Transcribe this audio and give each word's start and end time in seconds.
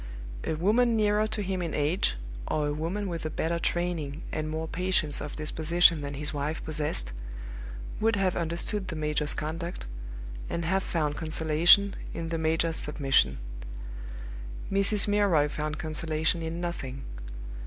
A 0.43 0.55
woman 0.55 0.95
nearer 0.95 1.27
to 1.27 1.43
him 1.43 1.61
in 1.61 1.75
age, 1.75 2.15
or 2.47 2.65
a 2.65 2.73
woman 2.73 3.07
with 3.07 3.23
a 3.23 3.29
better 3.29 3.59
training 3.59 4.23
and 4.31 4.49
more 4.49 4.67
patience 4.67 5.21
of 5.21 5.35
disposition 5.35 6.01
than 6.01 6.15
his 6.15 6.33
wife 6.33 6.65
possessed, 6.65 7.11
would 7.99 8.15
have 8.15 8.35
understood 8.35 8.87
the 8.87 8.95
major's 8.95 9.35
conduct, 9.35 9.85
and 10.49 10.65
have 10.65 10.81
found 10.81 11.17
consolation 11.17 11.93
in 12.15 12.29
the 12.29 12.39
major's 12.39 12.77
submission. 12.77 13.37
Mrs. 14.71 15.07
Milroy 15.07 15.47
found 15.47 15.77
consolation 15.77 16.41
in 16.41 16.59
nothing. 16.59 17.03